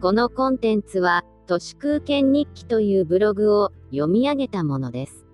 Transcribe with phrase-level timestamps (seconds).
[0.00, 5.26] このコンテンツは、都市空間日記というブログを読み上げたものです。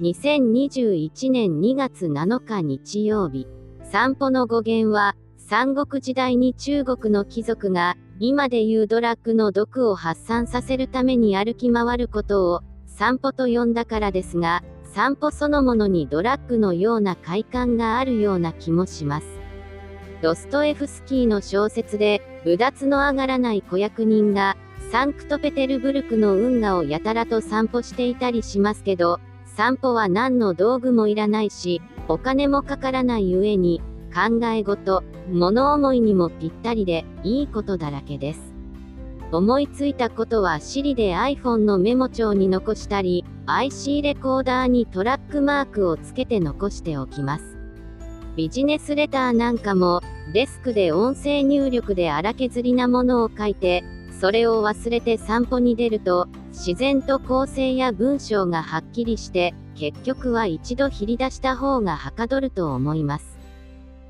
[0.00, 3.48] 2021年2月7日日曜日、
[3.82, 19.37] 散歩の語源は、三国時代に中国の貴族が、今でいうドラッグの毒を発散させるために歩き回ることを、散歩と呼んだからですが、散歩そのものにドラッグのような快感があるような気もします。
[20.22, 24.56] ドストエフスキーの小説で、うだつの上がらない子役人が、
[24.90, 33.80] サンクトペテルブルクの運河をやたらと散歩していたりしますけど、散歩は何の道具もいらないし、お金もかからない上に、
[34.14, 38.54] 考え事、物思いにもぴったりで、いいことだらけです。
[39.30, 47.57] 思いついたことは Siri で iPhone のメモ帳に残したり、IC レコーダーにトラックマークをつけて残しておきます。
[48.38, 50.00] ビジネスレターなんかも、
[50.32, 53.82] デスクで音声入力で荒削りなものを書いて、
[54.20, 63.36] それを忘れて散歩に出ると、自然と構成や文章がはっきりして、結局は一度切り出した方がはかどると思います。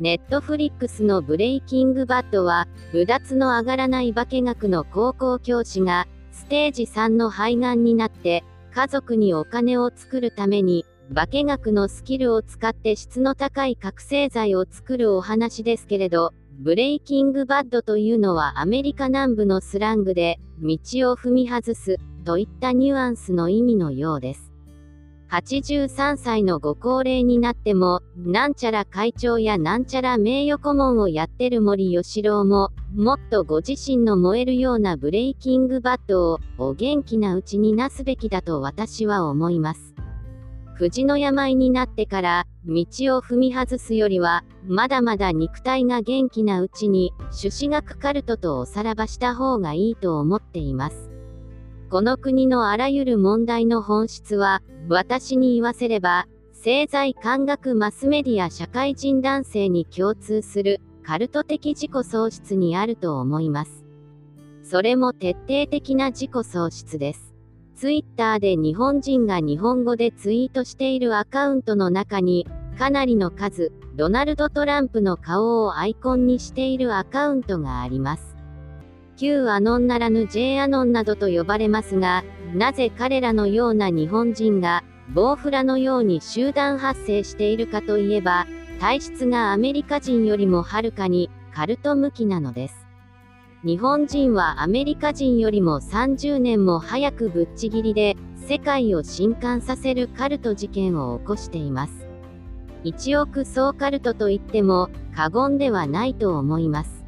[0.00, 20.78] ネットフリックスのブレイキングバッドは、うだつの上がらない化け学の高校教師が、ステージ3の肺がんになって、家族にお金を作るために、化学のスキルを使って質の高い覚醒剤を作るお話ですけれど、ブレイキングバッドというのはアメリカ南部のスラングで、道
[21.10, 24.52] を踏み外す、といったニュアンスの意味のようです。
[25.30, 39.94] 83歳のご高齢になっても、なんちゃら会長やなんちゃら名誉顧問をやってる森喜朗も、もっとご自身の燃えるようなブレイキングバッドを、お元気なうちになすべきだと私は思います。
[40.80, 51.10] 藤の病になってから、道を踏み外すよりは、まだまだ肉体が元気なうちに、朱子学カルトとおさらばした方がいいと思っています。
[51.90, 63.84] この国のあらゆる問題の本質は、私に言わせれば、政財官学マスメディア社会人男性に共通する、カルト的自己喪失にあると思います。
[64.62, 67.29] それも徹底的な自己喪失です。
[67.80, 72.46] ツイッターで日本人が日本語でツイートしているアカウントの中に、
[72.78, 78.36] かなりの数、ドナルド・トランプの顔をアイコンにしているアカウントがあります。
[79.16, 82.22] 旧アノンならぬ J アノンなどと呼ばれますが、
[82.54, 88.46] なぜ彼らのような日本人が、ボウフラのように集団発生しているかといえば、
[88.78, 92.79] 体質がアメリカ人よりもはるかにカルト向きなのです。
[93.62, 98.16] 日本人はアメリカ人よりも30年も早くぶっちぎりで、
[98.48, 102.06] 世界を震撼させるカルト事件を起こしています。
[102.84, 107.04] 1億総カルトといっても過言ではないと思います。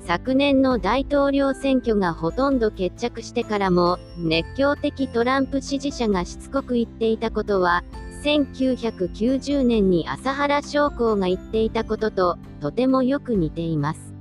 [0.00, 7.84] 昨年の大統領選挙がほとんど決着してからも、熱狂的トランプ支持者がしつこく言っていたことは、
[8.24, 14.15] 1990年に朝原将校が言っていたことと、とてもよく似ています。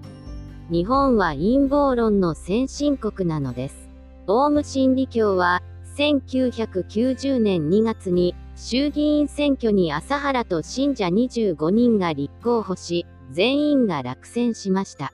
[0.71, 3.87] 日本は陰謀論の先進国なのです。
[4.25, 5.61] オウム真理教は、
[5.95, 15.13] 1990年2月に、衆議院選挙に朝原と信者25人が立候補し、全員が落選しました。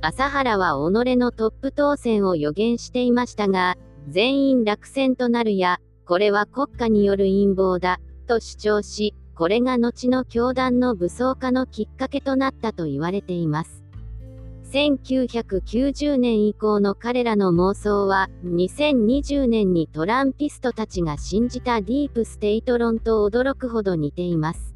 [0.00, 3.76] 朝原は己のトップ当選を予言していましたが、
[4.08, 13.77] 全員落選となるや、これは国家による陰謀だ、と主張し、これが後の教団の武装化のきっかけとなったと言われています。
[14.70, 24.74] 1990年以降の彼らの妄想は、2020年にトランピストたちが信じたディープステイト論と驚くほど似ています。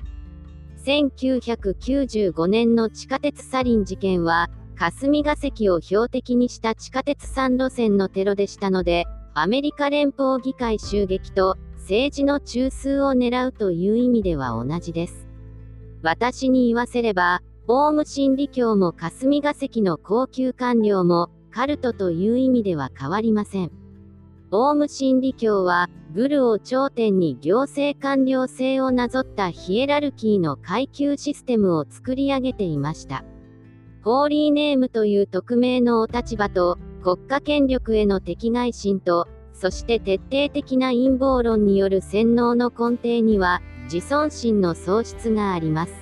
[0.86, 9.04] 1995年の地下鉄サリン事件は、霞が関を標的にした地下鉄3路線のテロでしたので、
[9.34, 15.26] アメリカ連邦議会襲撃と政治の中枢を狙うという意味では同じです。
[16.02, 23.70] 私に言わせれば、オウム真理教も霞が関の高級官僚も、カルトという意味では変わりません。
[24.50, 33.25] オウム真理教は、グルを頂点に行政官僚制をなぞったヒエラルキーの階級システムを作り上げていました。
[34.03, 46.01] ホーリーネームという匿名のお立場と、国家権力への敵外心と、そして徹底的な陰謀論による洗脳の根底には、自尊心の喪失があります。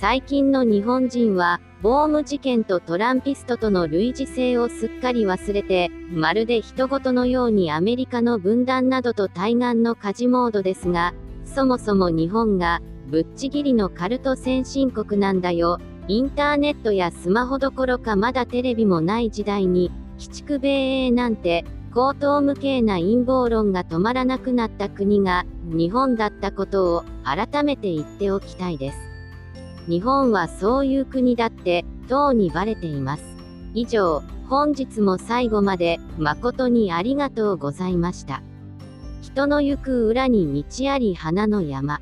[0.00, 11.12] 最近の日本人は、ボーム事件とトランピストとの類似性をすっかり忘れて、まるで人事のようにアメリカの分断などと対岸の火事モードですが、
[11.44, 12.80] そもそも日本が、
[13.10, 15.76] ぶっちぎりのカルト先進国なんだよ。
[16.08, 20.68] インターネットやスマホどころかまだテレビもない時代に、鬼畜米
[21.08, 29.09] 英なんて、高等無形な陰謀論が止まらなくなった国が日本だったことを改めて言っておきたいです。
[29.88, 33.22] 日本はそういう国だって、とうにバレています。
[33.74, 38.42] 以上、本日も最後まで誠にありがとうございました。
[39.22, 42.00] 人の行く裏に道あり花の山。